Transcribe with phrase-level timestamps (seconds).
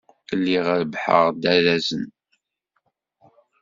[0.39, 2.05] Lliɣ rebbḥeɣ-d arrazen.